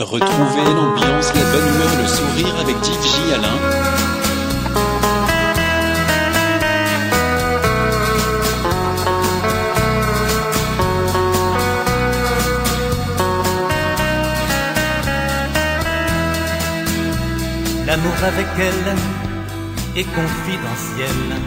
Retrouvez 0.00 0.74
l'ambiance, 0.76 1.34
la 1.34 1.42
bonne 1.50 1.74
humeur 1.74 1.90
le 2.00 2.06
sourire 2.06 2.54
avec 2.60 2.76
Yves 2.86 3.02
J. 3.02 3.34
Alain. 3.34 3.58
L'amour 17.84 18.12
avec 18.22 18.46
elle 18.56 18.96
est 19.96 20.04
confidentiel. 20.04 21.40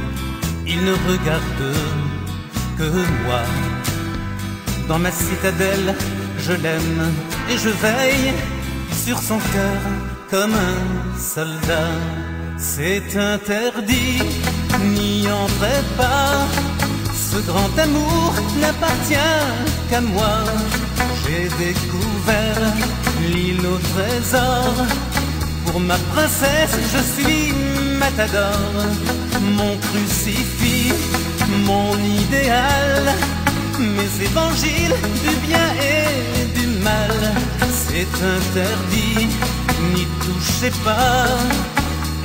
Il 0.67 0.83
ne 0.83 0.91
regarde 0.91 1.75
que 2.77 2.83
moi. 3.23 3.43
Dans 4.89 4.99
ma 4.99 5.11
citadelle, 5.11 5.95
je 6.41 6.53
l'aime 6.53 7.11
et 7.49 7.57
je 7.57 7.69
veille 7.69 8.33
sur 9.05 9.17
son 9.19 9.37
cœur 9.37 9.81
comme 10.29 10.53
un 10.53 11.19
soldat. 11.19 11.91
C'est 12.57 13.15
interdit, 13.15 14.21
n'y 14.95 15.27
entrez 15.29 15.83
pas. 15.97 16.47
Ce 17.13 17.37
grand 17.49 17.73
amour 17.77 18.33
n'appartient 18.59 19.39
qu'à 19.89 20.01
moi. 20.01 20.43
J'ai 21.23 21.47
découvert 21.65 22.73
l'île 23.33 23.65
au 23.65 23.77
trésor. 23.93 24.73
Pour 25.65 25.79
ma 25.79 25.97
princesse, 26.13 26.77
je 26.93 27.01
suis 27.13 27.53
matador. 27.99 28.59
Mon 29.57 29.77
crucifix, 29.77 30.93
mon 31.65 31.97
idéal. 31.97 33.13
Mes 33.81 34.23
évangiles 34.23 34.95
du 35.23 35.35
bien 35.47 35.67
et 35.81 36.59
du 36.59 36.67
mal. 36.83 37.33
C'est 37.71 38.13
interdit, 38.37 39.27
n'y 39.93 40.05
touchez 40.25 40.71
pas. 40.83 41.25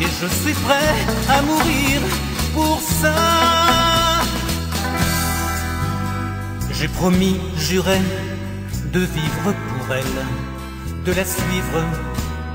Et 0.01 0.09
je 0.21 0.27
suis 0.27 0.55
prêt 0.67 0.95
à 1.29 1.43
mourir 1.43 2.01
pour 2.53 2.79
ça. 2.81 3.15
J'ai 6.73 6.89
promis, 6.89 7.41
juré, 7.57 8.01
de 8.93 9.01
vivre 9.01 9.55
pour 9.69 9.95
elle, 9.95 11.05
de 11.07 11.12
la 11.12 11.25
suivre 11.25 11.81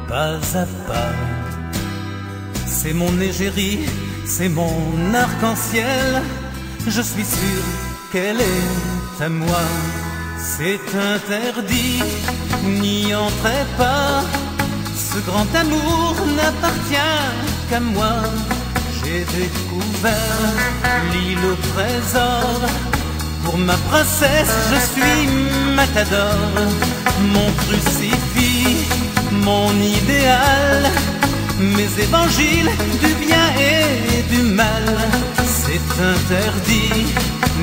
pas 0.07 0.35
à 0.59 0.65
pas. 0.87 1.13
C'est 2.67 2.93
mon 2.93 3.19
égérie, 3.19 3.79
c'est 4.25 4.49
mon 4.49 5.13
arc-en-ciel. 5.13 6.21
Je 6.87 7.01
suis 7.01 7.25
sûr 7.25 7.63
qu'elle 8.11 8.41
est 8.41 8.90
moi. 9.29 9.63
C'est 10.37 10.81
interdit, 10.95 12.01
n'y 12.63 13.13
entrez 13.13 13.65
pas. 13.77 14.23
Ce 14.95 15.19
grand 15.29 15.47
amour 15.55 16.15
n'appartient 16.35 17.19
qu'à 17.69 17.79
moi. 17.79 18.15
J'ai 18.97 19.25
découvert 19.41 20.53
l'île 21.11 21.45
au 21.45 21.55
trésor. 21.73 22.61
Pour 23.43 23.57
ma 23.57 23.77
princesse, 23.89 24.55
je 24.71 24.79
suis 24.93 25.27
matador. 25.75 26.37
Mon 27.33 27.51
crucifix, 27.63 28.87
mon 29.31 29.71
idéal, 29.79 30.89
mes 31.59 32.03
évangiles 32.03 32.71
du 33.01 33.13
bien 33.25 33.45
et 33.59 34.23
du 34.33 34.41
mal. 34.43 34.85
C'est 35.71 36.03
interdit, 36.03 37.05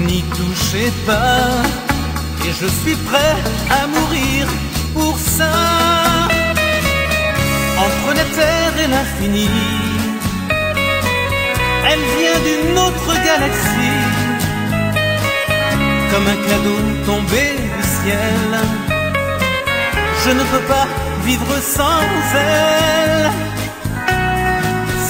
n'y 0.06 0.23
touchez 0.23 0.91
pas. 1.05 1.45
Et 2.47 2.53
je 2.59 2.67
suis 2.81 2.97
prêt 3.09 3.37
à 3.78 3.87
mourir 3.87 4.47
pour 4.95 5.19
ça. 5.19 5.53
Entre 7.84 8.11
la 8.17 8.25
terre 8.39 8.75
et 8.83 8.89
l'infini, 8.95 9.50
elle 11.91 12.05
vient 12.16 12.41
d'une 12.49 12.78
autre 12.78 13.12
galaxie 13.28 14.05
comme 16.11 16.27
un 16.34 16.41
cadeau 16.49 16.81
tombé 17.05 17.44
du 17.77 17.82
ciel. 17.97 18.50
Je 20.25 20.31
ne 20.31 20.44
peux 20.50 20.65
pas 20.66 20.87
vivre 21.27 21.55
sans 21.77 22.00
elle. 22.34 23.31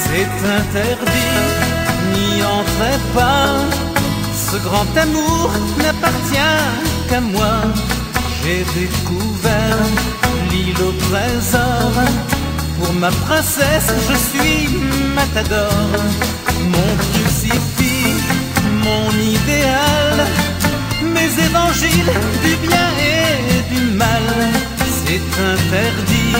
C'est 0.03 0.33
interdit, 0.59 1.78
n'y 2.38 2.99
pas. 3.15 3.47
Ce 4.34 4.56
grand 4.66 4.91
amour 4.97 5.50
n'appartient 5.78 6.59
qu'à 7.09 7.21
moi. 7.21 7.56
J'ai 8.43 8.65
découvert 8.81 9.82
l'île 10.50 10.82
au 10.88 10.93
trésor. 11.06 11.93
Pour 12.78 12.94
ma 12.94 13.10
princesse, 13.10 13.93
je 14.09 14.16
suis 14.28 14.69
matador. 15.15 15.72
Mon 16.75 16.91
crucifix, 17.12 18.22
mon 18.84 19.10
idéal 19.37 20.27
mes 21.03 21.44
évangiles 21.44 22.12
du 22.44 22.56
bien 22.66 22.88
et 22.98 23.75
du 23.75 23.82
mal. 23.97 24.27
C'est 25.04 25.27
interdit, 25.53 26.37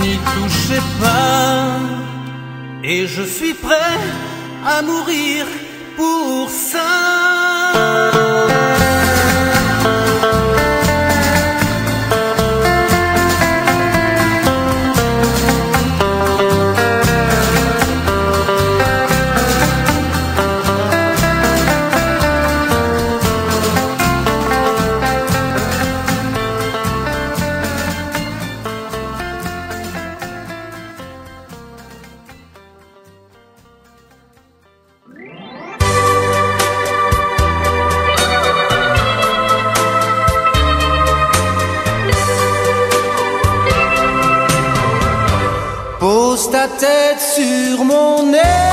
n'y 0.00 0.16
touchez 0.34 0.82
pas. 1.00 1.78
Et 2.82 3.06
je 3.06 3.22
suis 3.22 3.54
prêt 3.54 3.98
à 4.66 4.82
mourir 4.82 5.46
pour 5.96 6.50
ça. 6.50 7.35
Sur 47.36 47.84
mon 47.84 48.32
épaule. 48.32 48.65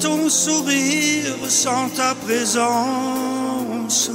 Ton 0.00 0.28
sourire, 0.28 1.34
sans 1.48 1.88
ta 1.90 2.14
présence. 2.14 4.10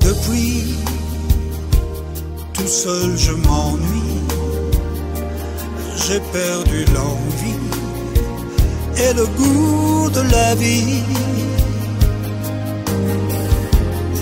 Depuis, 0.00 0.76
tout 2.52 2.66
seul 2.66 3.16
je 3.16 3.32
m'ennuie. 3.32 4.22
J'ai 5.96 6.20
perdu 6.32 6.84
l'envie 6.94 7.66
et 8.96 9.12
le 9.14 9.26
goût 9.38 10.10
de 10.10 10.22
la 10.30 10.54
vie. 10.54 11.02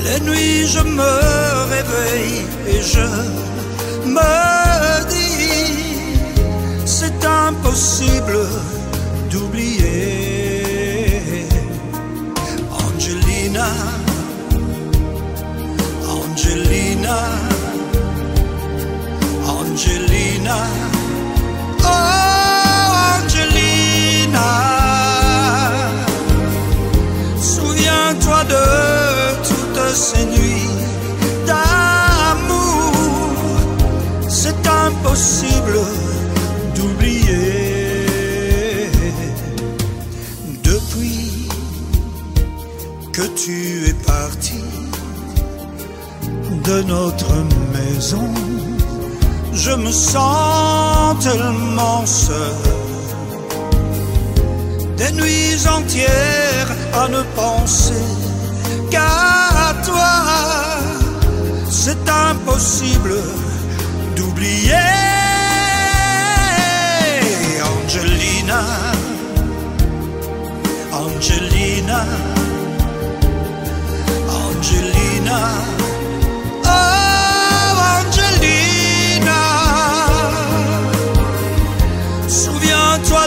Les 0.05 0.21
nuits, 0.21 0.67
je 0.67 0.81
me 0.81 1.13
réveille 1.75 2.43
et 2.67 2.83
je 2.83 3.07
me 4.15 5.09
dis, 5.09 6.27
c'est 6.85 7.25
impossible 7.25 8.39
d'oublier 9.35 10.95
Angelina, 12.85 13.69
Angelina, 16.17 17.19
Angelina. 19.59 20.59
Oh, 21.83 21.97
Angelina, 23.15 24.49
souviens-toi 27.41 28.41
de 28.55 28.67
toutes 29.49 29.95
ces 30.07 30.25
nuits 30.27 30.71
d'amour. 31.49 32.93
C'est 34.29 34.63
impossible 34.87 35.77
de 46.75 46.83
notre 46.83 47.35
maison, 47.73 48.29
je 49.53 49.71
me 49.71 49.93
sens 49.93 51.25
tellement 51.25 52.05
seul. 52.05 52.57
Des 54.97 55.13
nuits 55.13 55.61
entières 55.79 56.71
à 57.01 57.09
ne 57.09 57.23
penser 57.43 58.07
qu'à 58.91 59.75
toi. 59.89 60.15
C'est 61.71 62.07
impossible 62.31 63.15
d'oublier 64.17 64.91
Angelina, 67.71 68.63
Angelina, 71.03 72.03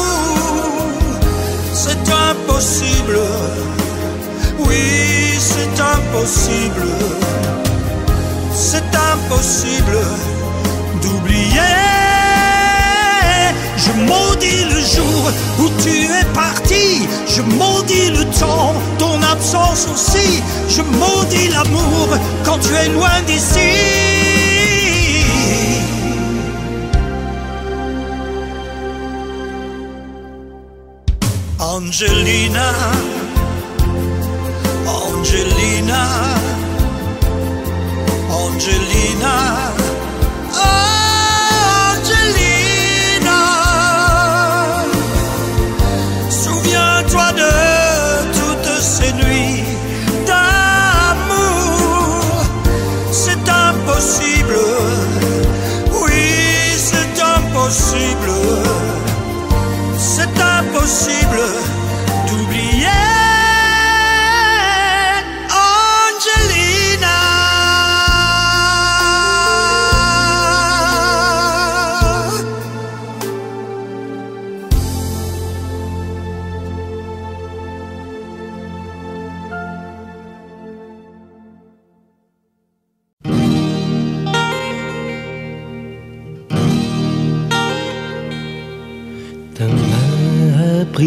C'est 1.73 2.07
impossible, 2.29 3.19
oui, 4.59 5.37
c'est 5.39 5.81
impossible, 5.81 6.87
c'est 8.53 8.91
impossible 9.13 9.97
d'oublier. 11.01 12.01
Je 13.77 13.91
maudis 13.93 14.63
le 14.65 14.79
jour 14.79 15.31
où 15.59 15.69
tu 15.83 16.05
es 16.05 16.25
parti. 16.33 17.07
Je 17.27 17.41
maudis 17.41 18.11
le 18.11 18.25
temps, 18.39 18.73
ton 18.99 19.21
absence 19.23 19.87
aussi. 19.91 20.43
Je 20.69 20.81
maudis 20.81 21.49
l'amour 21.49 22.09
quand 22.45 22.59
tu 22.59 22.73
es 22.75 22.89
loin 22.89 23.21
d'ici. 23.25 24.00
Angelina, 31.71 32.67
Angelina. 34.85 36.01
Angelina, 38.29 39.80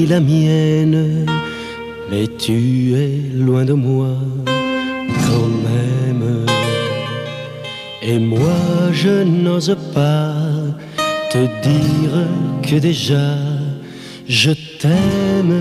la 0.03 0.19
mienne, 0.19 1.25
mais 2.11 2.27
tu 2.37 2.95
es 2.95 3.33
loin 3.33 3.65
de 3.65 3.75
moi 3.75 4.09
quand 5.27 5.51
même. 5.69 6.47
Et 8.03 8.19
moi 8.19 8.91
je 8.93 9.23
n'ose 9.23 9.77
pas 9.95 10.35
te 11.31 11.39
dire 11.39 12.17
que 12.63 12.77
déjà 12.77 13.37
je 14.29 14.51
t'aime. 14.81 15.55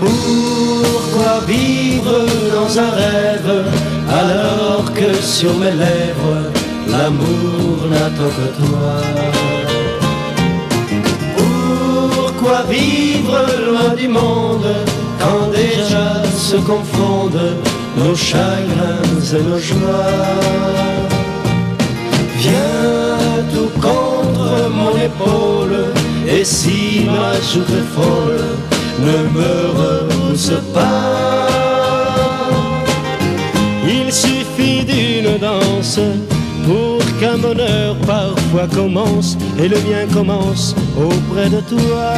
Pourquoi 0.00 1.40
vivre 1.46 2.18
dans 2.54 2.78
un 2.78 2.90
rêve 2.90 3.64
alors 4.10 4.92
que 4.94 5.14
sur 5.22 5.56
mes 5.58 5.70
lèvres 5.70 6.42
l'amour 6.90 7.88
n'attend 7.88 8.30
que 8.38 8.48
toi? 8.60 9.55
Pourquoi 12.46 12.62
vivre 12.70 13.44
loin 13.66 13.94
du 13.96 14.06
monde 14.06 14.68
quand 15.18 15.50
déjà 15.50 16.22
se 16.32 16.54
confondent 16.58 17.56
nos 17.96 18.14
chagrins 18.14 19.18
et 19.34 19.42
nos 19.42 19.58
joies 19.58 20.12
Viens 22.38 23.42
tout 23.52 23.80
contre 23.80 24.70
mon 24.70 24.90
épaule 24.90 25.86
et 26.28 26.44
si 26.44 27.06
ma 27.06 27.32
joue 27.40 27.62
est 27.62 27.88
folle, 27.96 28.44
ne 29.00 29.16
me 29.36 29.52
repousse 29.80 30.52
pas. 30.72 31.48
Il 33.88 34.12
suffit 34.12 34.84
d'une 34.84 35.36
danse 35.38 35.98
qu'un 37.20 37.38
bonheur 37.38 37.96
parfois 38.06 38.66
commence 38.72 39.36
et 39.58 39.68
le 39.68 39.78
bien 39.78 40.06
commence 40.12 40.74
auprès 40.96 41.48
de 41.48 41.60
toi. 41.60 42.12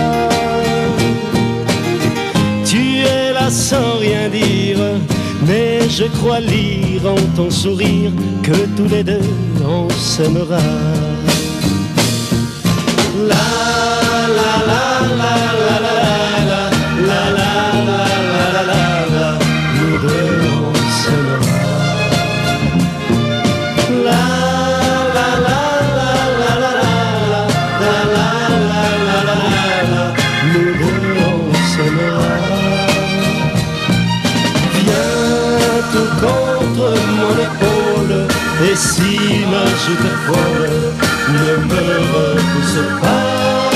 Tu 2.65 2.99
es 2.99 3.33
là 3.33 3.51
sans 3.51 3.99
rien 3.99 4.29
dire, 4.29 4.79
mais 5.47 5.89
je 5.89 6.05
crois 6.05 6.41
lire 6.41 7.03
en 7.07 7.37
ton 7.37 7.51
sourire 7.51 8.11
que 8.43 8.67
tous 8.77 8.89
les 8.89 9.05
deux 9.05 9.21
on 9.65 9.89
s'aimera. 9.91 10.59
Si 38.79 39.03
est 39.03 40.19
folle, 40.27 40.71
ne 41.29 41.51
me 41.71 41.85
repousse 42.15 42.81
pas. 43.03 43.71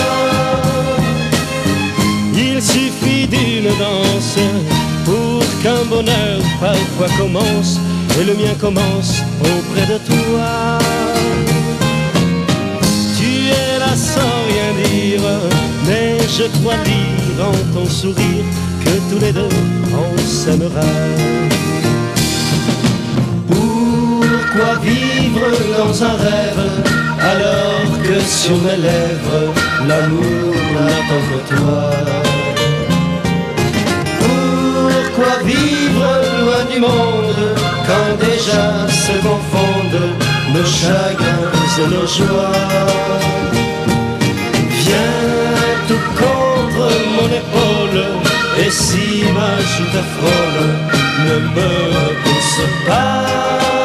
Il 2.34 2.62
suffit 2.62 3.26
d'une 3.26 3.70
danse 3.78 4.38
pour 5.04 5.42
qu'un 5.62 5.84
bonheur 5.88 6.40
parfois 6.60 7.08
commence 7.18 7.80
et 8.20 8.24
le 8.24 8.34
mien 8.34 8.54
commence 8.60 9.22
auprès 9.40 9.86
de 9.92 9.98
toi. 9.98 10.78
Tu 13.18 13.48
es 13.48 13.78
là 13.80 13.94
sans 13.96 14.36
rien 14.50 14.70
dire, 14.84 15.20
mais 15.86 16.18
je 16.28 16.44
crois 16.58 16.76
lire 16.84 17.46
en 17.50 17.74
ton 17.74 17.86
sourire 17.86 18.44
que 18.84 18.90
tous 19.10 19.20
les 19.20 19.32
deux 19.32 19.48
on 19.92 20.18
s'aimera. 20.18 20.86
Pourquoi 24.54 24.74
vivre 24.82 25.48
dans 25.78 26.04
un 26.04 26.14
rêve 26.16 26.70
alors 27.18 28.02
que 28.02 28.20
sur 28.20 28.58
mes 28.58 28.76
lèvres 28.76 29.54
l'amour 29.88 30.54
n'attend 30.74 31.22
que 31.30 31.54
toi 31.54 31.90
Pourquoi 34.20 35.42
vivre 35.44 36.06
loin 36.42 36.64
du 36.70 36.80
monde 36.80 37.56
quand 37.86 38.26
déjà 38.26 38.86
se 38.90 39.12
confondent 39.26 40.10
nos 40.52 40.66
chagrins 40.66 41.50
et 41.78 41.86
nos 41.86 42.06
joies? 42.06 42.52
Viens 44.68 45.78
tout 45.88 46.06
contre 46.18 46.90
mon 47.16 47.28
épaule 47.40 48.04
et 48.58 48.70
si 48.70 49.24
ma 49.32 49.56
joue 49.62 49.90
t'affole, 49.92 50.60
ne 51.24 51.38
me 51.54 51.70
repousse 51.96 52.60
pas. 52.86 53.81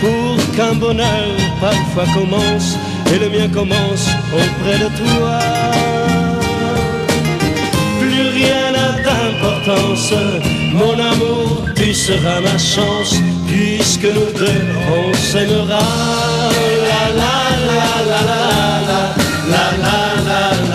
Pour 0.00 0.56
qu'un 0.56 0.74
bonheur 0.74 1.36
parfois 1.60 2.04
commence 2.14 2.76
et 3.14 3.18
le 3.18 3.28
mien 3.28 3.48
commence 3.48 4.08
auprès 4.32 4.78
de 4.78 4.88
toi. 5.00 5.38
Plus 8.00 8.28
rien 8.38 8.72
n'a 8.72 8.92
d'importance, 9.04 10.12
mon 10.74 10.94
amour, 10.94 11.64
tu 11.76 11.94
seras 11.94 12.40
ma 12.40 12.58
chance, 12.58 13.14
puisque 13.46 14.04
nous 14.04 14.32
deux 14.36 14.64
on 14.90 15.14
s'aimera. 15.14 15.86
La 16.88 17.04
la 17.20 17.36
la 17.68 17.84
la 18.10 18.20
la 18.28 18.42
la 19.50 19.64
la 19.82 20.00
la 20.26 20.42
la 20.68 20.71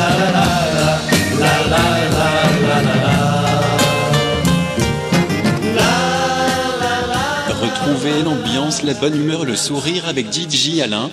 Retrouvez 8.07 8.23
l'ambiance, 8.23 8.83
la 8.83 8.93
bonne 8.93 9.15
humeur, 9.15 9.43
le 9.43 9.55
sourire 9.55 10.07
avec 10.07 10.31
DJ 10.31 10.79
Alain. 10.79 11.09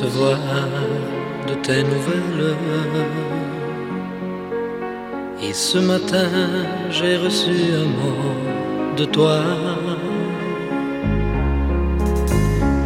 De 0.00 1.54
tes 1.66 1.82
nouvelles. 1.82 2.54
Et 5.42 5.52
ce 5.52 5.78
matin, 5.78 6.28
j'ai 6.90 7.16
reçu 7.16 7.50
un 7.50 7.88
mot 8.00 8.96
de 8.96 9.04
toi. 9.04 9.40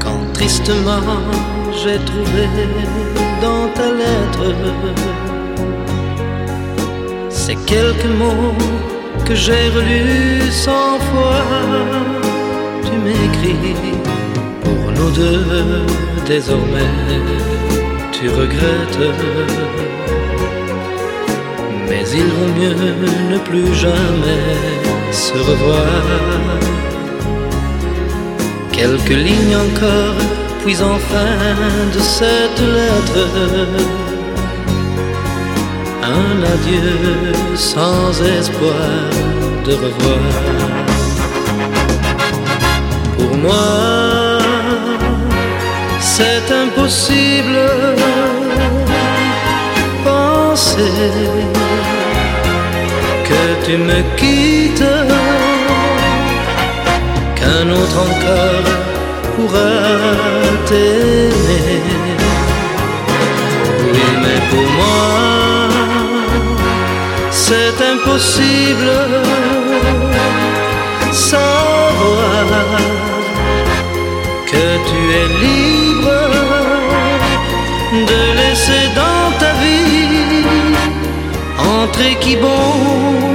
Quand 0.01 0.33
tristement 0.33 1.01
j'ai 1.81 1.99
trouvé 2.11 2.49
dans 3.43 3.69
ta 3.75 3.89
lettre 4.01 4.55
ces 7.29 7.57
quelques 7.67 8.15
mots 8.19 8.55
que 9.27 9.35
j'ai 9.35 9.69
relus 9.69 10.51
cent 10.51 10.99
fois, 11.09 11.45
tu 12.85 12.93
m'écris 13.05 13.75
pour 14.63 14.93
nous 14.97 15.11
deux, 15.11 16.12
désormais, 16.27 16.95
tu 18.13 18.29
regrettes. 18.29 19.15
Mais 21.89 22.05
il 22.15 22.27
vaut 22.37 22.53
mieux 22.59 22.75
ne 23.33 23.39
plus 23.39 23.75
jamais 23.75 24.73
se 25.11 25.35
revoir. 25.35 26.03
Quelques 28.73 29.17
lignes 29.27 29.57
encore, 29.57 30.21
puis 30.65 30.77
enfin 30.83 31.33
de 31.95 32.01
cette 32.01 32.61
lettre, 32.61 33.29
un 36.03 36.43
adieu 36.55 37.33
sans 37.55 38.21
espoir 38.23 38.89
de 39.67 39.73
revoir. 39.73 40.19
Pour 43.19 43.37
moi, 43.37 44.12
c'est 46.17 46.49
impossible. 46.65 47.59
Penser 50.05 51.09
que 53.29 53.43
tu 53.65 53.75
me 53.89 54.01
quittes, 54.19 54.93
qu'un 57.39 57.67
autre 57.81 57.99
encore 58.09 58.69
pourra 59.35 59.75
t'aimer. 60.69 61.83
Oui, 63.93 64.07
mais 64.23 64.41
pour 64.51 64.69
moi, 64.81 65.09
c'est 67.31 67.79
impossible. 67.95 68.93
Savoir 71.11 72.47
que 74.51 74.67
tu 74.89 75.01
es 75.21 75.29
libre 75.43 75.62
laisser 78.53 78.87
dans 78.95 79.39
ta 79.39 79.53
vie 79.63 80.45
entrer 81.59 82.15
qui 82.21 82.37
bon 82.37 83.32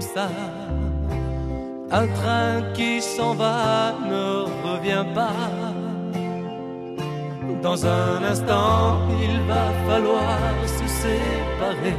ça. 0.00 0.28
Un 1.90 2.06
train 2.06 2.62
qui 2.74 3.00
s'en 3.00 3.34
va 3.34 3.94
ne 4.10 4.44
revient 4.68 5.06
pas. 5.14 5.48
Dans 7.62 7.86
un 7.86 8.22
instant, 8.22 9.00
il 9.20 9.40
va 9.50 9.66
falloir 9.88 10.38
se 10.66 10.86
séparer. 11.02 11.96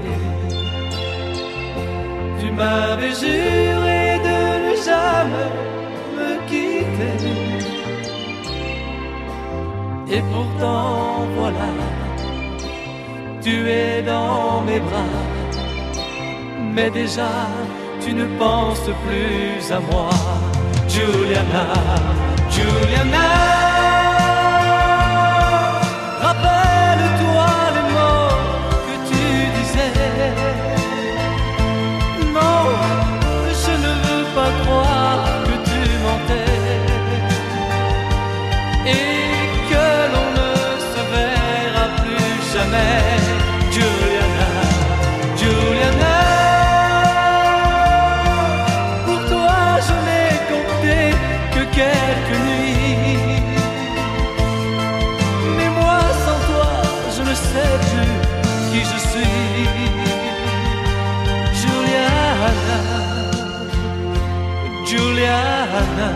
Tu 2.40 2.52
m'avais 2.52 3.14
juré 3.24 4.20
de 4.30 4.40
ne 4.66 4.74
jamais 4.90 5.54
me 6.18 6.30
quitter. 6.50 7.20
Et 10.12 10.22
pourtant, 10.32 11.26
voilà, 11.38 11.72
tu 13.42 13.70
es 13.70 14.02
dans 14.02 14.62
mes 14.62 14.80
bras. 14.80 15.18
Mais 16.74 16.90
déjà, 16.90 17.30
tu 18.02 18.14
ne 18.14 18.26
penses 18.38 18.90
plus 19.06 19.72
à 19.72 19.80
moi. 19.80 20.10
Juliana, 20.88 21.66
Juliana. 22.50 23.59
Juliana. 64.90 66.12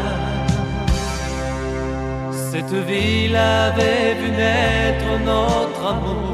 Cette 2.32 2.74
ville 2.88 3.36
avait 3.36 4.16
vu 4.20 4.30
naître 4.32 5.12
notre 5.24 5.86
amour. 5.94 6.34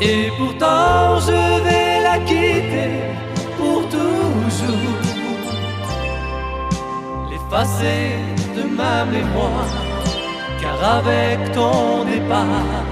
Et 0.00 0.30
pourtant 0.38 1.18
je 1.28 1.40
vais 1.64 2.02
la 2.08 2.18
quitter 2.20 2.92
pour 3.58 3.82
toujours 3.88 5.00
L'effacer 7.28 8.14
de 8.56 8.62
ma 8.78 9.04
mémoire 9.04 9.74
Car 10.60 10.78
avec 11.00 11.52
ton 11.52 12.04
départ 12.04 12.86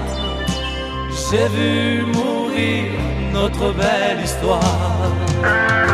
J'ai 1.09 1.47
vu 1.55 2.05
mourir 2.13 2.91
notre 3.33 3.71
belle 3.73 4.21
histoire 4.23 5.88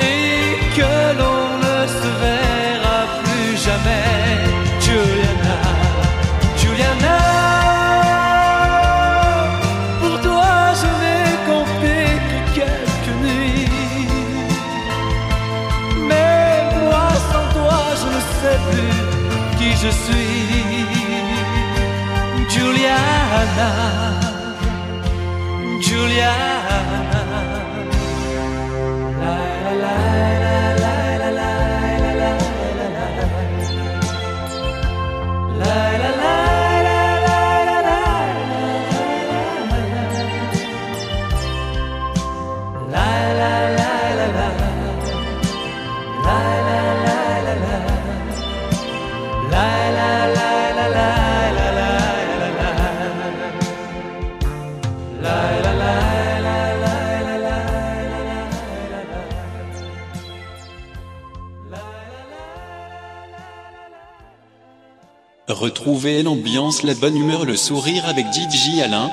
et 0.00 0.58
que 0.76 0.92
l'on 1.18 1.58
ne 1.64 1.78
se 1.86 2.10
verra 2.22 3.00
plus 3.22 3.56
jamais. 3.56 4.38
Juliana, 4.80 5.58
Juliana. 6.56 7.18
Pour 10.00 10.20
toi, 10.20 10.54
je 10.80 10.88
n'ai 11.00 11.28
compté 11.50 11.96
que 12.30 12.38
quelques 12.58 13.16
nuits. 13.22 14.08
Mais 16.08 16.52
moi, 16.82 17.08
sans 17.30 17.46
toi, 17.56 17.80
je 18.00 18.06
ne 18.16 18.20
sais 18.40 18.58
plus 18.70 18.98
qui 19.58 19.70
je 19.82 19.90
suis. 20.04 20.86
Juliana. 22.48 23.97
Retrouvez 65.58 66.22
l'ambiance, 66.22 66.84
la 66.84 66.94
bonne 66.94 67.16
humeur, 67.16 67.44
le 67.44 67.56
sourire 67.56 68.06
avec 68.06 68.26
DJ 68.26 68.78
Alain. 68.78 69.10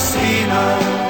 Ma 0.00 1.09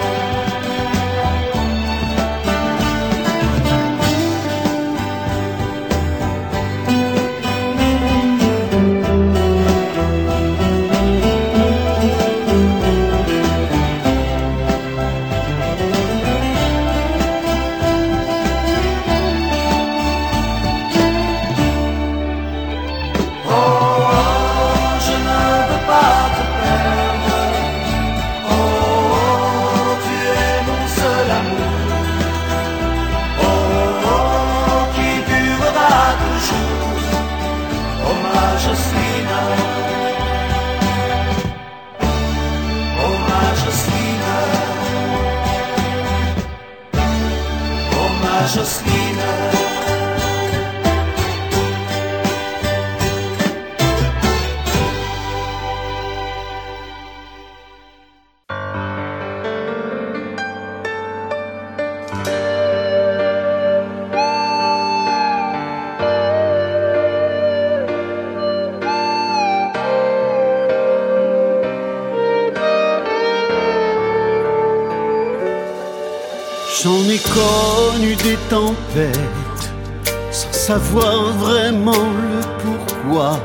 savoir 80.90 81.32
vraiment 81.38 81.92
le 81.92 82.40
pourquoi. 82.62 83.40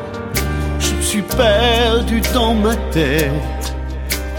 Je 0.79 1.05
suis 1.05 1.21
perdu 1.21 2.21
dans 2.33 2.53
ma 2.55 2.75
tête 2.91 3.31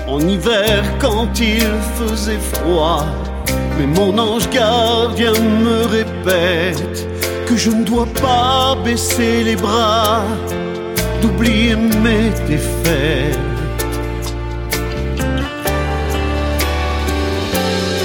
en 0.09 0.21
hiver 0.21 0.83
quand 0.99 1.29
il 1.39 1.71
faisait 1.99 2.43
froid. 2.53 3.05
Mais 3.79 3.87
mon 3.87 4.19
ange 4.19 4.49
gardien 4.51 5.33
me 5.33 5.87
répète 5.87 7.07
que 7.47 7.57
je 7.57 7.71
ne 7.71 7.85
dois 7.85 8.09
pas 8.21 8.77
baisser 8.85 9.45
les 9.45 9.57
bras, 9.57 10.23
d'oublier 11.23 11.77
mes 11.77 12.31
défaites. 12.49 13.39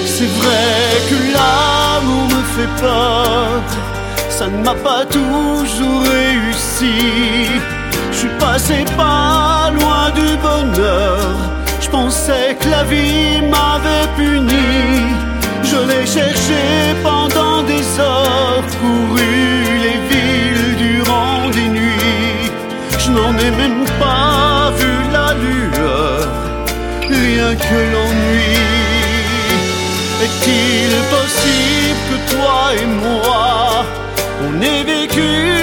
C'est 0.06 0.32
vrai 0.42 0.92
que 1.10 1.18
l'amour 1.34 2.26
me 2.36 2.44
fait 2.56 2.82
peur, 2.82 3.62
ça 4.42 4.48
ne 4.48 4.64
m'a 4.66 4.74
pas 4.74 5.06
toujours 5.06 6.02
réussi. 6.20 6.98
Je 8.12 8.18
suis 8.22 8.36
passé 8.40 8.78
pas 8.98 9.70
loin 9.78 10.04
du 10.20 10.30
bonheur, 10.48 11.28
je 11.80 11.88
pensais 11.98 12.50
que 12.60 12.68
la 12.76 12.84
vie 12.92 13.40
m'avait 13.54 14.08
puni. 14.18 14.72
Je 15.70 15.80
l'ai 15.90 16.06
cherché 16.18 16.62
pendant 17.04 17.62
des 17.72 17.86
heures, 18.08 18.66
couru 18.80 19.38
les 19.86 20.00
villes 20.10 20.76
durant 20.86 21.42
des 21.58 21.70
nuits. 21.78 22.52
Je 22.98 23.10
n'en 23.12 23.34
ai 23.46 23.52
même 23.62 23.86
pas 24.04 24.72
vu 24.80 24.94
la 25.18 25.30
lueur, 25.46 26.20
rien 27.20 27.52
que 27.66 27.80
l'ennui. 27.92 28.58
Est-il 30.26 30.92
possible 31.16 32.02
que 32.10 32.18
toi 32.34 32.60
et 32.82 32.88
moi, 33.06 33.51
on 35.20 35.61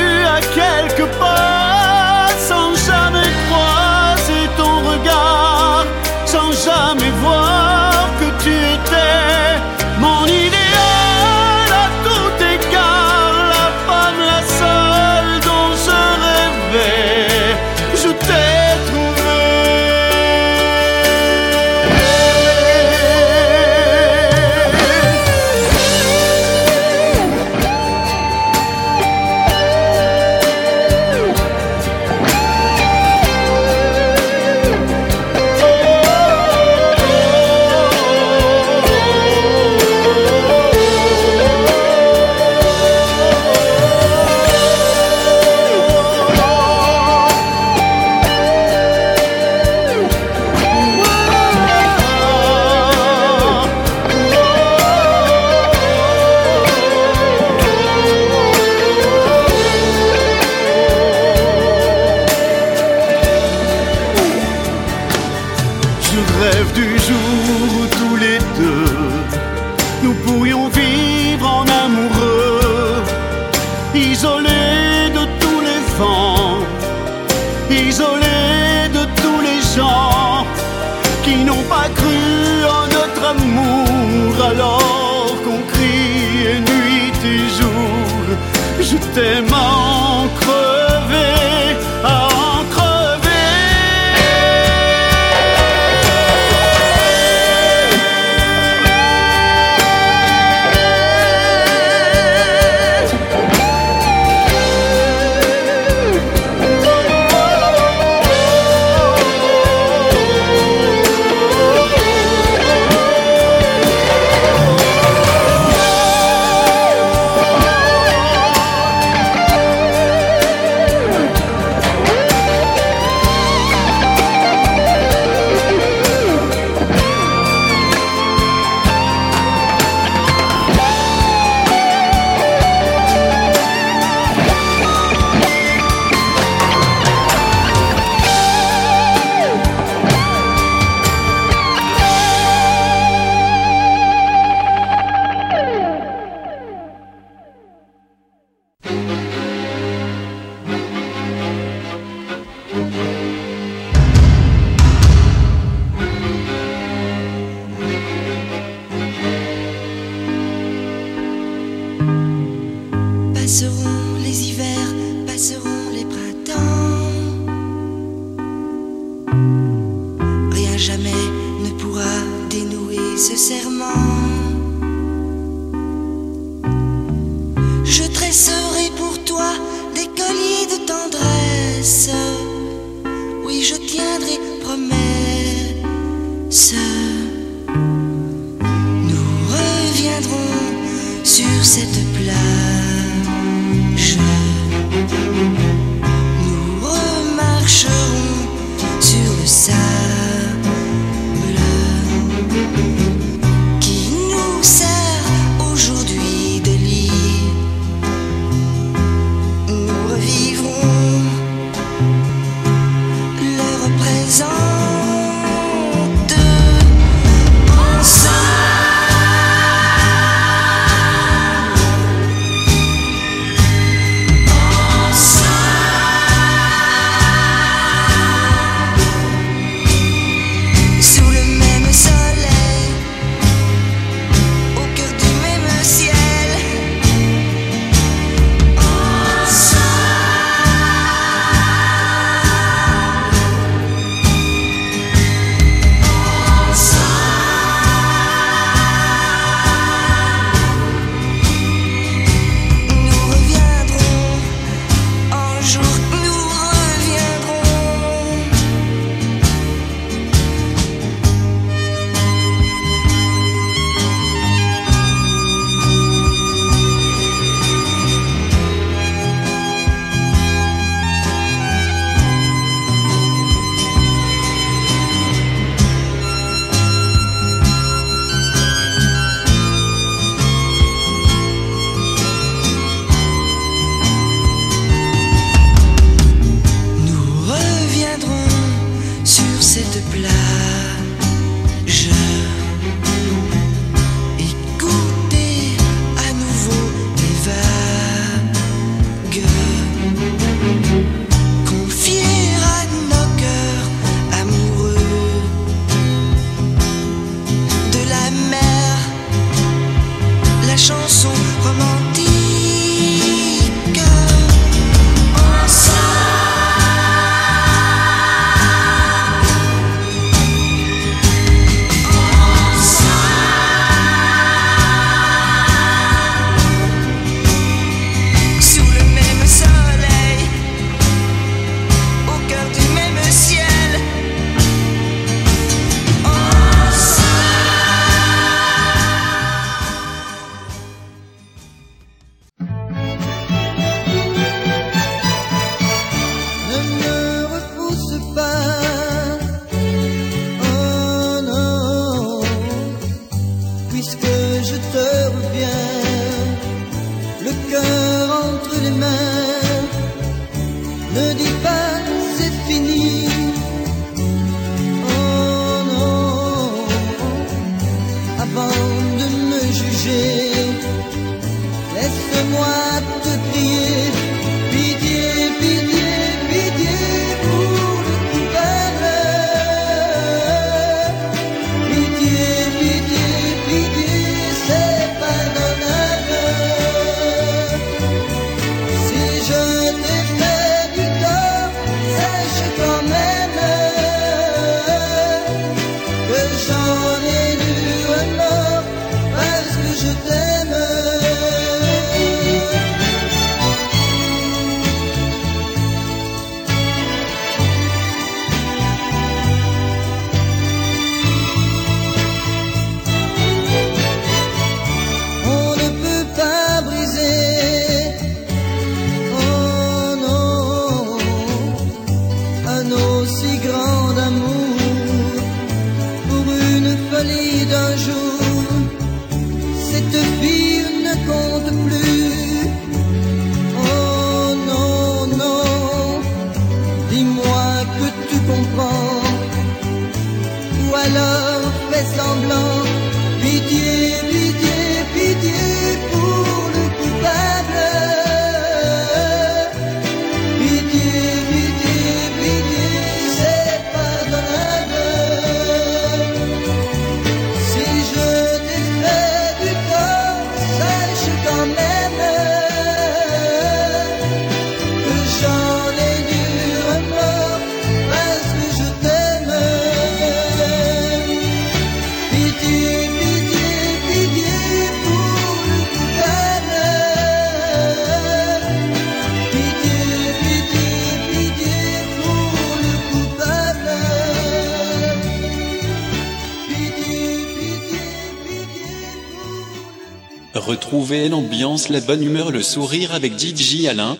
La 491.86 492.00
bonne 492.00 492.22
humeur, 492.22 492.50
le 492.50 492.60
sourire 492.60 493.14
avec 493.14 493.38
DJ 493.38 493.86
Alain. 493.86 494.18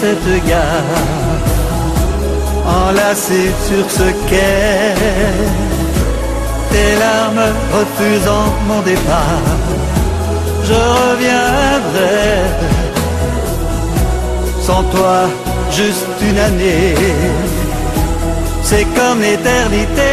Cette 0.00 0.46
gare, 0.46 0.94
enlacée 2.66 3.50
sur 3.66 3.84
ce 3.98 4.08
quai, 4.28 4.94
tes 6.70 6.92
larmes 7.02 7.48
refusant 7.76 8.48
mon 8.68 8.80
départ. 8.82 9.56
Je 10.68 10.78
reviendrai, 11.00 12.26
sans 14.66 14.82
toi, 14.94 15.16
juste 15.70 16.18
une 16.28 16.40
année, 16.48 16.94
c'est 18.62 18.86
comme 18.96 19.20
l'éternité. 19.20 20.12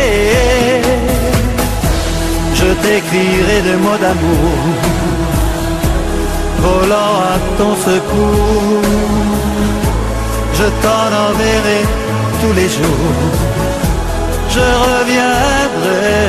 Je 2.59 2.67
t'écrirai 2.83 3.59
des 3.67 3.77
mots 3.83 3.99
d'amour 4.03 4.93
volant 6.63 7.15
à 7.33 7.35
ton 7.57 7.75
secours. 7.75 9.22
Je 10.63 10.69
t'en 10.85 11.07
enverrai 11.27 11.81
tous 12.41 12.53
les 12.53 12.69
jours. 12.77 13.31
Je 14.55 14.65
reviendrai. 14.87 16.21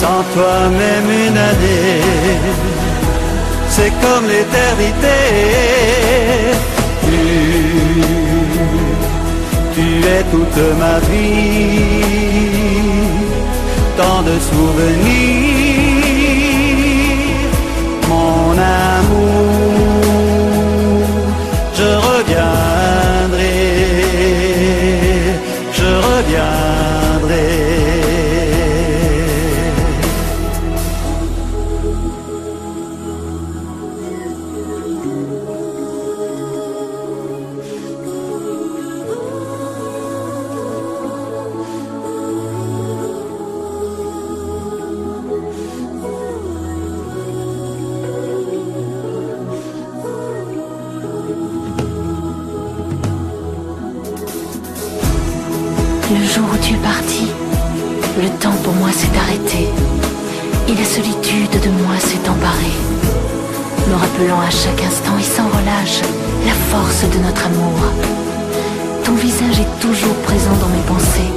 Sans 0.00 0.22
toi 0.32 0.56
même 0.82 1.10
une 1.26 1.38
année, 1.50 2.00
c'est 3.68 3.92
comme 4.02 4.24
l'éternité. 4.28 5.18
Tu, 7.04 7.20
tu 9.74 9.86
es 10.14 10.22
toute 10.30 10.62
ma 10.82 10.96
vie, 11.08 11.82
tant 13.96 14.20
de 14.22 14.36
souvenirs 14.50 15.92
mon 18.08 18.52
amour, 18.58 19.51
jour 56.32 56.44
où 56.50 56.56
tu 56.64 56.72
es 56.74 56.78
parti, 56.78 57.26
le 58.22 58.28
temps 58.40 58.56
pour 58.64 58.72
moi 58.74 58.90
s'est 58.90 59.16
arrêté 59.18 59.68
et 60.66 60.74
la 60.74 60.84
solitude 60.84 61.60
de 61.60 61.70
moi 61.82 61.96
s'est 61.98 62.26
emparée, 62.26 62.78
me 63.88 63.94
rappelant 63.94 64.40
à 64.40 64.48
chaque 64.48 64.82
instant 64.82 65.18
et 65.18 65.28
sans 65.36 65.48
relâche 65.48 66.00
la 66.46 66.54
force 66.70 67.02
de 67.12 67.18
notre 67.18 67.44
amour. 67.44 67.80
Ton 69.04 69.14
visage 69.14 69.60
est 69.60 69.80
toujours 69.80 70.14
présent 70.28 70.56
dans 70.62 70.72
mes 70.76 70.86
pensées 70.86 71.32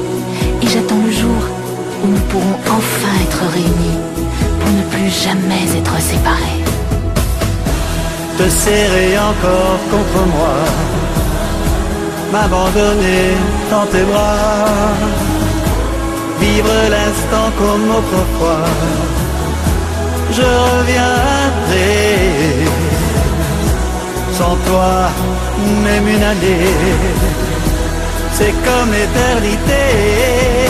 et 0.61 0.67
j'attends 0.67 1.03
le 1.05 1.11
jour 1.11 1.41
où 2.01 2.07
nous 2.07 2.25
pourrons 2.29 2.59
enfin 2.79 3.15
être 3.25 3.43
réunis 3.51 3.99
pour 4.61 4.71
ne 4.71 4.83
plus 4.93 5.09
jamais 5.09 5.65
être 5.77 5.99
séparés. 5.99 6.63
te 8.37 8.49
serrer 8.49 9.17
encore 9.17 9.79
contre 9.91 10.21
moi, 10.35 10.55
m'abandonner 12.35 13.27
dans 13.71 13.85
tes 13.93 14.03
bras, 14.11 14.93
vivre 16.41 16.77
l'instant 16.95 17.47
comme 17.59 17.85
autrefois. 17.99 18.65
Je 20.37 20.47
reviendrai, 20.67 21.95
sans 24.37 24.55
toi, 24.67 24.93
même 25.85 26.07
une 26.15 26.25
année, 26.33 26.73
c'est 28.37 28.55
comme 28.65 28.91
l'éternité. 28.99 30.64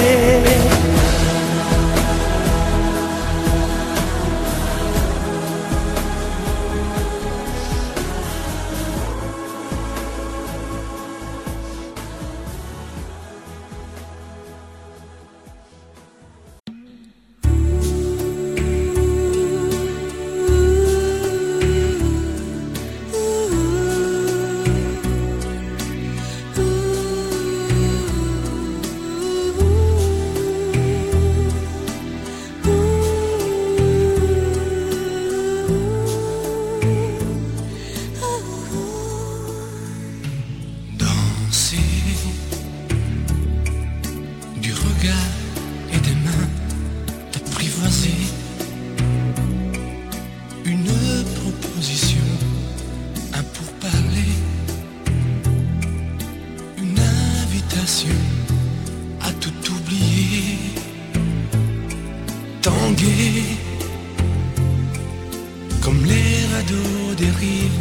Rives, 67.24 67.80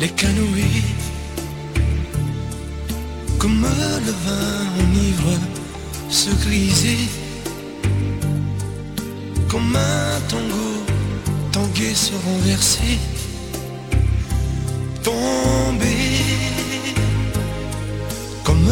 les 0.00 0.08
canoës. 0.08 0.82
Comme 3.38 3.66
le 4.06 4.12
vin 4.24 4.58
enivre 4.82 5.38
se 6.08 6.30
griser 6.46 7.08
comme 9.48 9.76
un 9.76 10.20
tango 10.28 10.68
tanguer 11.52 11.94
se 11.94 12.12
renverser 12.26 12.98
tomber 15.02 16.54
comme 18.44 18.66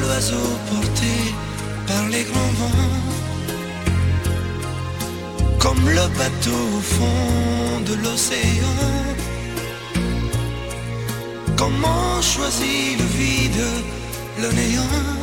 l'oiseau 0.00 0.48
porté 0.70 1.14
par 1.86 2.08
les 2.08 2.24
grands 2.24 2.54
vents. 2.58 2.96
Comme 5.58 5.88
le 5.88 6.06
bateau 6.18 6.62
au 6.78 6.80
fond 6.80 7.80
de 7.86 7.94
l'océan 8.02 8.76
Comment 11.56 12.20
choisit 12.20 12.98
le 12.98 13.04
vide, 13.04 13.64
le 14.38 14.52
néant? 14.52 15.15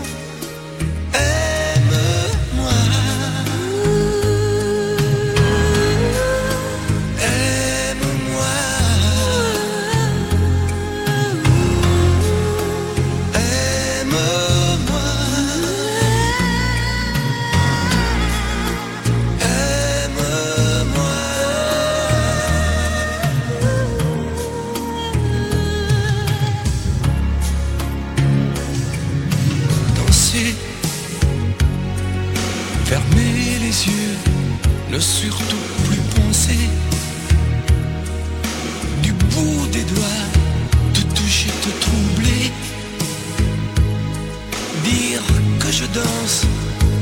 Danse, 45.93 46.41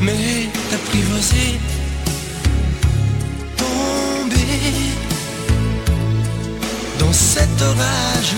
mais 0.02 0.50
t'apprivoiser, 0.70 1.60
tomber 3.58 4.72
dans 7.00 7.14
cet 7.14 7.62
orage, 7.62 8.36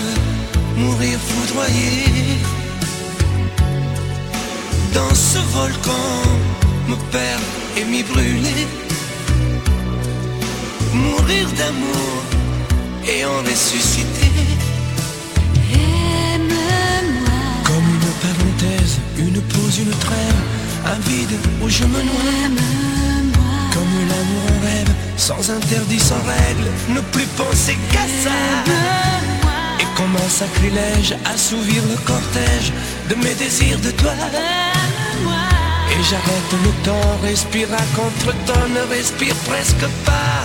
mourir 0.76 1.18
foudroyé. 1.28 2.38
Dans 4.94 5.14
ce 5.14 5.38
volcan, 5.56 6.10
me 6.88 6.96
perdre 7.10 7.50
et 7.76 7.84
m'y 7.84 8.02
brûler, 8.04 8.66
mourir 10.92 11.46
d'amour 11.58 12.16
et 13.08 13.24
en 13.24 13.38
ressusciter. 13.48 14.63
Une 19.70 19.90
trêve, 19.90 20.40
un 20.86 20.98
vide 21.08 21.38
où 21.62 21.68
je 21.68 21.84
me 21.84 22.02
noie. 22.02 22.60
Comme 23.72 23.94
l'amour 24.08 24.44
en 24.48 24.64
rêve, 24.64 24.92
sans 25.16 25.50
interdit, 25.50 26.00
sans 26.00 26.22
règle, 26.26 26.68
ne 26.88 27.00
plus 27.00 27.26
penser 27.36 27.76
qu'à 27.90 28.06
ça. 28.22 28.30
Et 29.80 29.86
comme 29.96 30.14
un 30.16 30.28
sacrilège, 30.28 31.16
assouvir 31.24 31.82
le 31.90 31.96
cortège 32.04 32.72
de 33.08 33.14
mes 33.16 33.34
désirs 33.34 33.80
de 33.80 33.90
toi. 33.92 34.12
Et 35.90 36.02
j'arrête 36.10 36.52
le 36.64 36.70
temps, 36.84 37.18
respire 37.22 37.68
à 37.72 37.84
contre-temps, 37.96 38.68
ne 38.74 38.94
respire 38.94 39.34
presque 39.46 39.86
pas. 40.04 40.42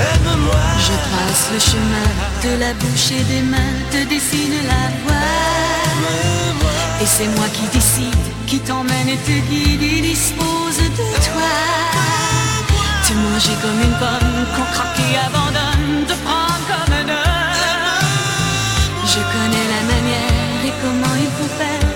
Aime-moi. 0.00 0.66
Je 0.86 0.94
trace 1.08 1.46
le 1.52 1.60
chemin 1.70 2.08
de 2.44 2.60
la 2.60 2.72
bouche 2.74 3.10
et 3.10 3.24
des 3.24 3.42
mains, 3.42 3.74
te 3.90 4.08
dessine 4.08 4.58
la 4.66 4.84
voie. 5.04 5.28
Et 7.00 7.06
c'est 7.06 7.28
moi 7.36 7.46
qui 7.52 7.66
décide, 7.72 8.27
qui 8.48 8.58
t'emmène 8.60 9.08
et 9.08 9.16
te 9.18 9.36
guide 9.50 9.82
et 9.82 10.00
dispose 10.00 10.78
de 10.78 11.04
toi. 11.26 11.52
Te 13.06 13.12
manger 13.12 13.54
comme 13.60 13.80
une 13.82 13.96
pomme, 14.02 14.46
qu'on 14.54 14.68
craque 14.72 15.00
et 15.06 15.18
abandonne, 15.26 16.06
te 16.06 16.14
prendre 16.24 16.64
comme 16.68 16.94
un 16.94 17.08
homme. 17.10 18.08
Je 19.04 19.20
connais 19.32 19.66
la 19.74 19.82
manière 19.92 20.60
et 20.64 20.72
comment 20.82 21.14
il 21.24 21.30
faut 21.36 21.52
faire 21.58 21.87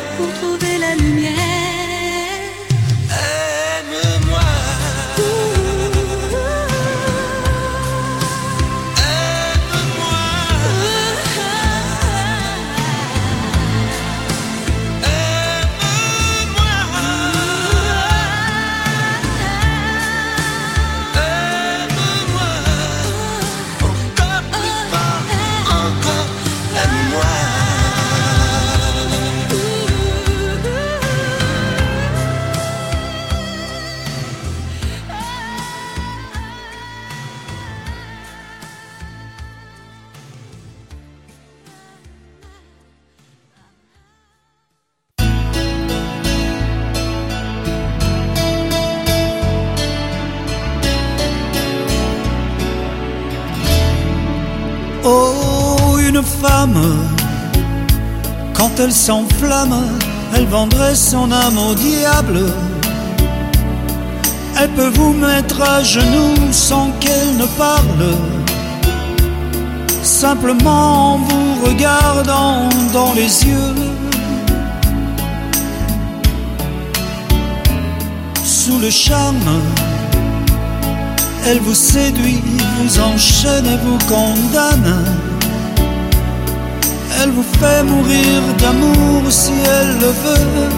elle 58.82 58.92
s'enflamme, 58.92 59.76
elle 60.34 60.46
vendrait 60.46 60.96
son 60.96 61.30
âme 61.30 61.58
au 61.58 61.74
diable. 61.74 62.40
Elle 64.58 64.70
peut 64.70 64.90
vous 64.94 65.12
mettre 65.12 65.62
à 65.62 65.82
genoux 65.82 66.34
sans 66.50 66.90
qu'elle 66.98 67.36
ne 67.36 67.46
parle. 67.56 68.16
Simplement 70.02 71.14
en 71.14 71.18
vous 71.18 71.64
regardant 71.64 72.68
dans 72.92 73.12
les 73.14 73.46
yeux. 73.46 73.74
Sous 78.44 78.78
le 78.78 78.90
charme, 78.90 79.60
elle 81.46 81.60
vous 81.60 81.74
séduit, 81.74 82.42
vous 82.78 83.00
enchaîne 83.00 83.66
et 83.66 83.78
vous 83.84 83.98
condamne. 84.08 85.21
Elle 87.22 87.30
vous 87.30 87.44
fait 87.44 87.84
mourir 87.84 88.40
d'amour 88.58 89.22
si 89.30 89.52
elle 89.52 89.92
le 90.00 90.10
veut. 90.22 90.68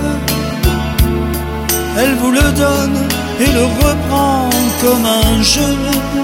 Elle 1.97 2.15
vous 2.17 2.33
le 2.33 2.53
donne 2.53 2.99
et 3.41 3.51
le 3.51 3.65
reprend 3.65 4.51
comme 4.83 5.07
un 5.07 5.43
jeu. 5.43 6.24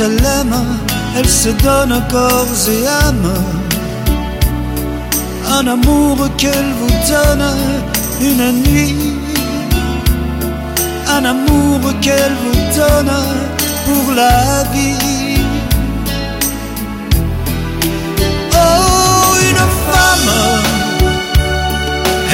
Elle 0.00 0.22
aime, 0.40 0.54
elle 1.16 1.28
se 1.28 1.48
donne 1.48 2.02
corps 2.10 2.68
et 2.68 2.86
âme. 2.86 3.32
Un 5.48 5.66
amour 5.66 6.18
qu'elle 6.36 6.70
vous 6.80 6.98
donne 7.10 7.46
une 8.20 8.62
nuit. 8.62 9.14
Un 11.08 11.24
amour 11.24 11.80
qu'elle 12.02 12.34
vous 12.42 12.76
donne 12.76 13.12
pour 13.86 14.14
la 14.14 14.64
vie. 14.74 15.40
Oh, 18.52 19.34
une 19.50 19.66
femme, 19.88 20.32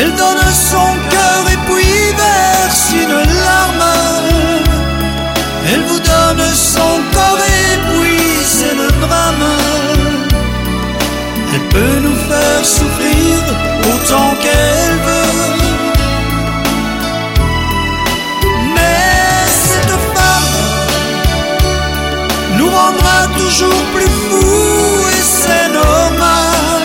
elle 0.00 0.14
donne 0.16 0.46
son 0.70 0.90
cœur 1.10 1.42
et 1.52 1.60
puis 1.66 2.12
verse 2.16 2.92
une 2.92 3.44
larme. 3.44 4.71
Elle 5.74 5.82
vous 5.84 6.00
donne 6.00 6.54
son 6.54 7.00
corps 7.14 7.38
et 7.38 7.78
puis 7.88 8.44
c'est 8.44 8.74
le 8.74 8.88
drame. 9.00 9.46
Elle 11.54 11.66
peut 11.68 11.98
nous 12.02 12.18
faire 12.28 12.64
souffrir 12.64 13.38
autant 13.92 14.34
qu'elle 14.42 14.96
veut. 15.08 15.32
Mais 18.74 19.46
cette 19.68 19.96
femme 20.14 20.58
nous 22.58 22.68
rendra 22.68 23.28
toujours 23.38 23.82
plus 23.94 24.12
fous 24.28 25.08
et 25.16 25.22
c'est 25.40 25.68
normal. 25.72 26.82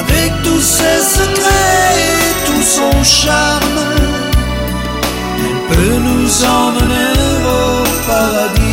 Avec 0.00 0.32
tous 0.42 0.60
ses 0.60 1.00
secrets 1.16 1.94
et 2.10 2.46
tout 2.46 2.62
son 2.62 3.04
charme, 3.04 3.80
peut 5.68 5.98
nous 6.08 6.44
emmener 6.44 7.12
au 7.44 8.06
paradis. 8.06 8.65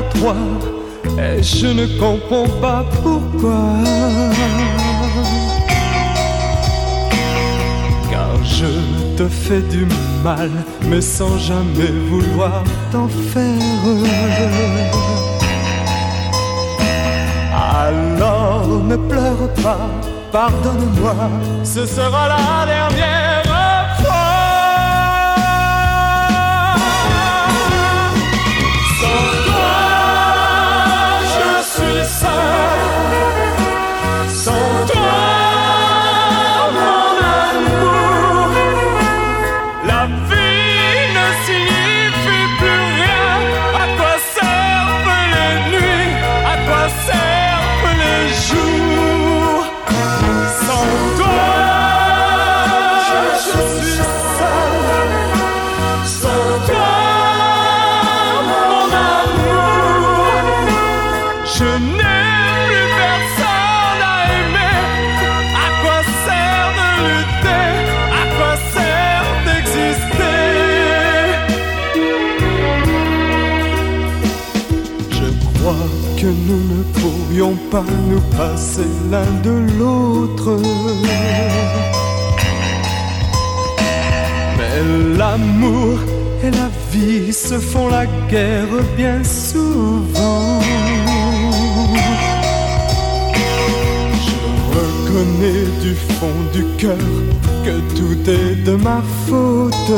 Maladroit 0.00 0.34
et 1.18 1.42
je 1.42 1.66
ne 1.66 1.86
comprends 1.98 2.48
pas 2.60 2.84
pourquoi. 3.02 3.62
Car 8.10 8.44
je 8.44 9.16
te 9.16 9.28
fais 9.28 9.60
du 9.62 9.86
mal, 10.22 10.50
mais 10.88 11.00
sans 11.00 11.36
jamais 11.38 11.92
vouloir 12.08 12.62
t'en 12.90 13.08
faire. 13.08 13.44
Alors 17.52 18.66
ne 18.84 18.96
pleure 18.96 19.48
pas, 19.62 19.88
pardonne-moi, 20.32 21.14
ce 21.64 21.86
sera 21.86 22.28
la 22.28 22.66
dernière 22.66 23.19
suis 32.20 33.29
pas 77.70 77.84
nous 78.08 78.20
passer 78.36 78.88
l'un 79.10 79.30
de 79.44 79.54
l'autre. 79.78 80.56
Mais 84.56 85.16
l'amour 85.16 85.98
et 86.42 86.50
la 86.50 86.68
vie 86.92 87.32
se 87.32 87.58
font 87.58 87.88
la 87.88 88.06
guerre 88.28 88.76
bien 88.96 89.22
souvent. 89.22 90.60
Je 94.26 94.36
reconnais 94.76 95.66
du 95.84 95.94
fond 96.14 96.40
du 96.52 96.64
cœur 96.76 97.12
que 97.64 97.76
tout 97.96 98.30
est 98.30 98.56
de 98.64 98.74
ma 98.74 99.00
faute. 99.26 99.92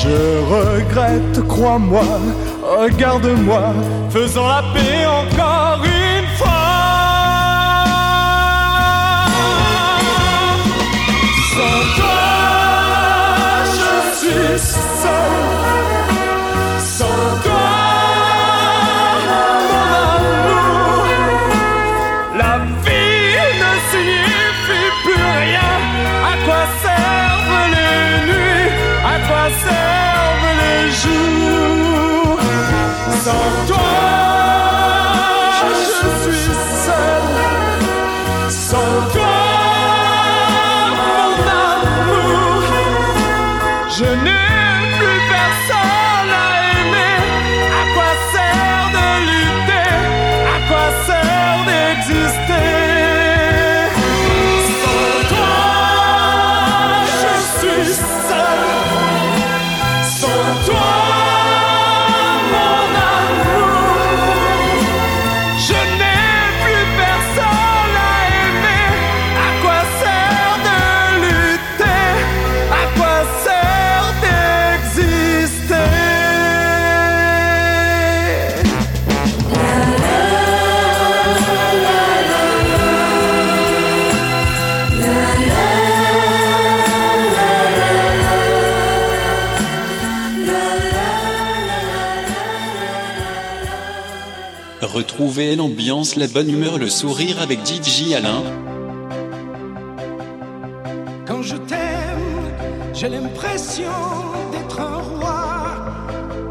Je 0.00 0.18
regrette, 0.54 1.46
crois-moi, 1.48 2.06
regarde-moi, 2.76 3.72
faisons 4.10 4.46
la 4.46 4.62
paix 4.74 5.06
encore 5.06 5.82
une 5.84 6.26
fois. 6.36 6.48
Sans 11.54 11.80
toi, 11.96 12.30
je 13.64 13.92
suis 14.18 14.58
seul. 14.58 15.38
Sans 16.78 17.42
toi, 17.42 17.68
mon 29.64 30.07
Sans 33.28 33.77
Retrouvez 95.38 95.54
l'ambiance, 95.54 96.16
la 96.16 96.26
bonne 96.26 96.50
humeur, 96.50 96.78
le 96.78 96.88
sourire 96.88 97.40
avec 97.40 97.60
DJ 97.64 98.12
Alain. 98.12 98.42
Quand 101.28 101.42
je 101.42 101.54
t'aime, 101.54 102.50
j'ai 102.92 103.08
l'impression 103.08 103.84
d'être 104.50 104.80
un 104.80 104.96
roi, 104.96 105.76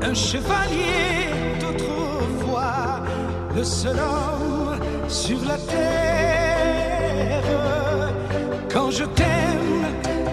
un 0.01 0.13
chevalier 0.13 1.27
d'autrefois, 1.59 3.01
le 3.57 3.63
seul 3.65 3.97
homme 3.97 4.79
sur 5.09 5.39
la 5.45 5.57
terre. 5.57 7.43
Quand 8.71 8.89
je 8.89 9.03
t'aime, 9.03 9.83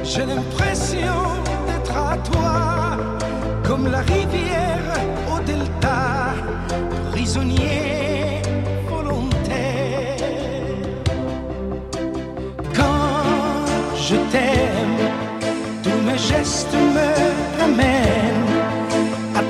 j'ai 0.05 0.27
l'impression 0.27 1.25
d'être 1.67 1.97
à 1.97 2.17
toi, 2.19 2.99
comme 3.65 3.91
la 3.91 4.03
rivière 4.03 4.95
au 5.35 5.41
delta, 5.41 6.37
prisonnier 7.11 8.14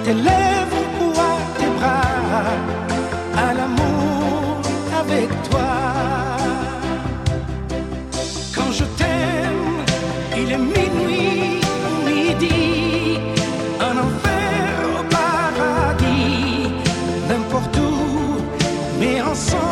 tes 0.04 0.12
lèvres 0.12 0.84
ou 1.00 1.10
à 1.30 1.34
tes 1.58 1.70
bras, 1.78 2.46
à 3.46 3.54
l'amour 3.54 4.60
avec 5.00 5.28
toi. 5.48 5.70
Quand 8.54 8.70
je 8.78 8.84
t'aime, 8.98 9.68
il 10.36 10.48
est 10.56 10.64
minuit 10.76 11.60
midi, 12.08 13.18
un 13.88 13.96
enfer 14.06 14.74
au 15.00 15.04
paradis, 15.18 16.68
n'importe 17.28 17.76
où, 17.76 17.92
mais 19.00 19.16
ensemble. 19.32 19.64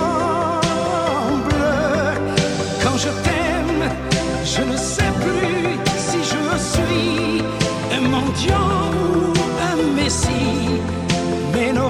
Quand 2.82 2.96
je 3.04 3.10
t'aime, 3.24 3.82
je 4.44 4.62
ne 4.70 4.76
sais 4.76 5.12
plus 5.24 5.78
si 6.06 6.18
je 6.32 6.42
suis 6.72 7.42
un 7.96 8.08
mendiant. 8.14 8.81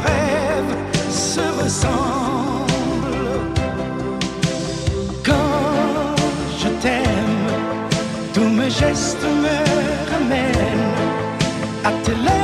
rêves 0.06 0.76
se 1.10 1.44
ressemblent. 1.62 2.72
Quand 5.24 6.16
je 6.60 6.68
t'aime, 6.82 7.48
tous 8.34 8.48
mes 8.58 8.70
gestes 8.70 9.26
me 9.44 9.56
ramènent 10.12 10.94
à 11.84 11.92
te 12.04 12.10
lèvres. 12.10 12.41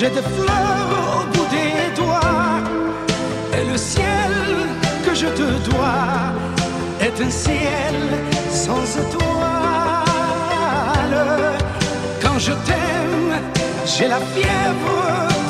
J'ai 0.00 0.10
des 0.10 0.22
fleurs 0.36 0.90
au 1.16 1.26
bout 1.32 1.48
des 1.50 1.90
doigts. 2.00 2.60
Et 3.56 3.64
le 3.68 3.76
ciel 3.76 4.34
que 5.04 5.12
je 5.12 5.26
te 5.26 5.48
dois 5.68 6.32
est 7.00 7.20
un 7.20 7.30
ciel 7.30 7.96
sans 8.50 8.84
étoiles. 9.04 9.28
Quand 12.22 12.38
je 12.38 12.52
t'aime, 12.66 13.32
j'ai 13.84 14.06
la 14.06 14.20
fièvre 14.34 14.98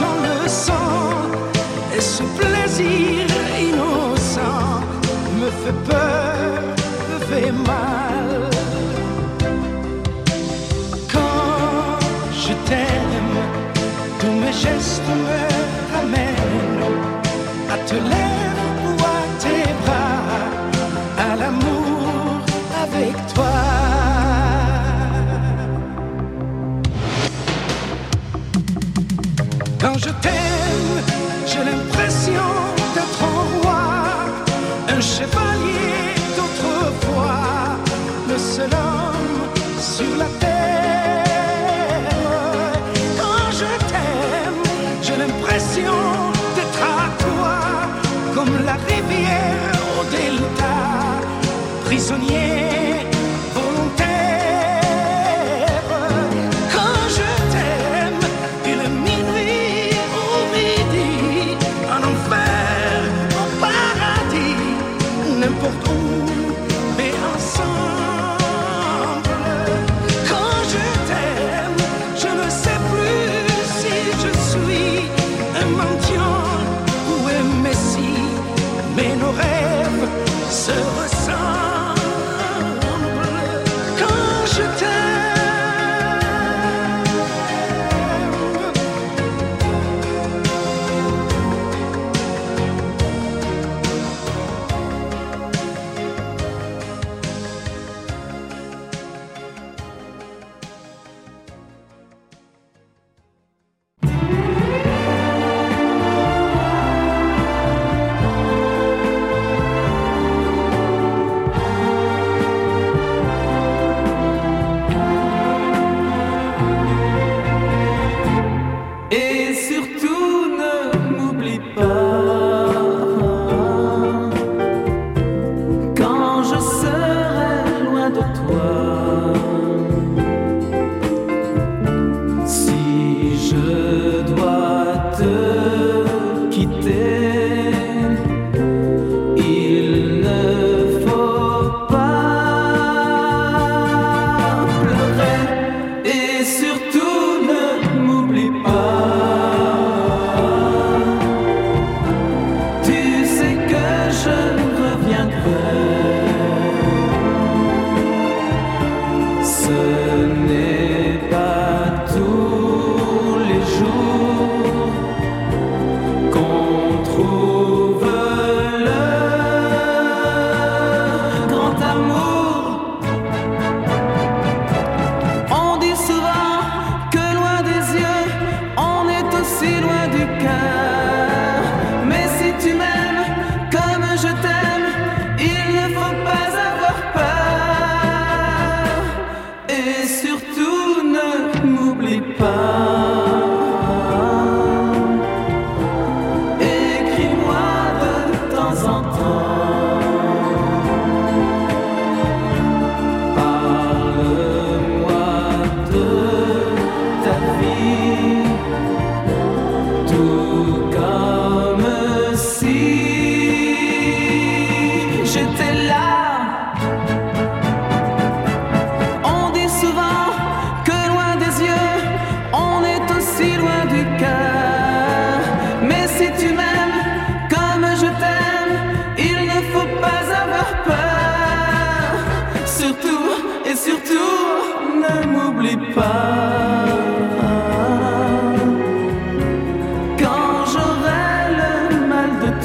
dans 0.02 0.18
le 0.26 0.48
sang. 0.48 1.02
Et 1.94 2.00
ce 2.00 2.22
plaisir 2.38 3.26
innocent 3.60 4.80
me 5.40 5.50
fait 5.60 5.78
peur, 5.90 6.62
me 7.10 7.18
fait 7.26 7.52
mal. 7.52 8.57
just 14.68 15.02
the 15.06 15.12
way 15.24 15.57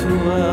unutma 0.06 0.53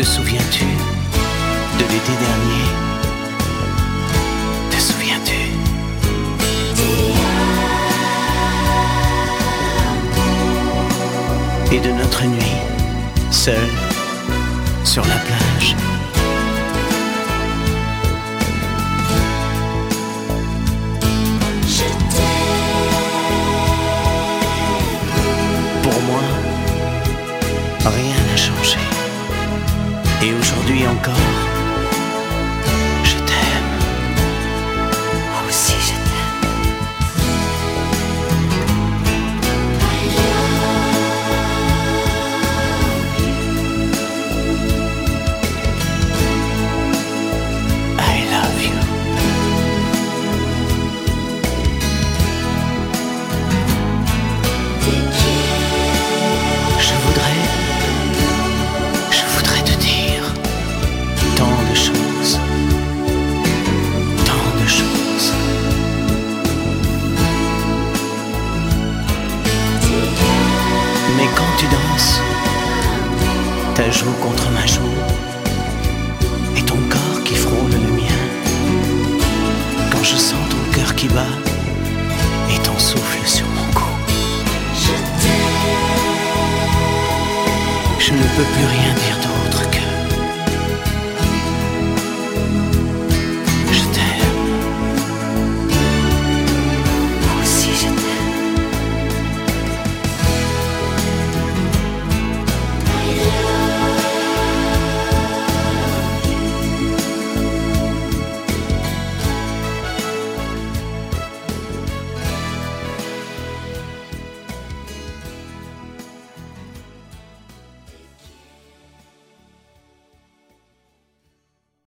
Te 0.00 0.06
souviens-tu 0.06 0.64
de 0.64 1.82
l'été 1.82 2.12
dernier? 2.26 2.64
Te 4.70 4.76
souviens-tu? 4.80 5.34
Et 11.74 11.80
de 11.80 11.92
notre 11.92 12.24
nuit, 12.24 12.56
seule 13.30 13.54
sur 14.84 15.04
la 15.04 15.16
plage. 15.16 15.76